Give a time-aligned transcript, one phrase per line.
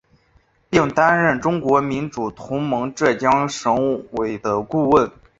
[0.67, 5.11] 并担任中国民主同盟浙江省委的顾问。